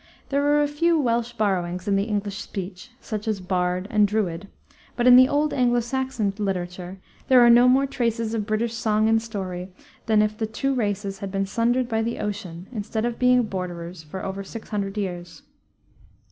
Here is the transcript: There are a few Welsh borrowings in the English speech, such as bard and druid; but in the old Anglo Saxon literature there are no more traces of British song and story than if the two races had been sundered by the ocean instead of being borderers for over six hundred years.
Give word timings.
There 0.29 0.43
are 0.43 0.63
a 0.63 0.67
few 0.67 0.99
Welsh 0.99 1.33
borrowings 1.33 1.87
in 1.87 1.95
the 1.95 2.05
English 2.05 2.39
speech, 2.41 2.89
such 2.99 3.27
as 3.27 3.39
bard 3.39 3.87
and 3.91 4.07
druid; 4.07 4.47
but 4.95 5.05
in 5.05 5.15
the 5.15 5.29
old 5.29 5.53
Anglo 5.53 5.79
Saxon 5.79 6.33
literature 6.39 6.97
there 7.27 7.41
are 7.45 7.51
no 7.51 7.67
more 7.67 7.85
traces 7.85 8.33
of 8.33 8.47
British 8.47 8.73
song 8.73 9.07
and 9.07 9.21
story 9.21 9.71
than 10.07 10.23
if 10.23 10.35
the 10.35 10.47
two 10.47 10.73
races 10.73 11.19
had 11.19 11.31
been 11.31 11.45
sundered 11.45 11.87
by 11.87 12.01
the 12.01 12.17
ocean 12.17 12.67
instead 12.71 13.05
of 13.05 13.19
being 13.19 13.43
borderers 13.43 14.01
for 14.01 14.25
over 14.25 14.43
six 14.43 14.69
hundred 14.69 14.97
years. 14.97 15.43